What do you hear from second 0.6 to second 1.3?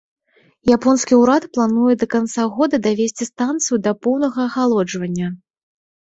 Японскі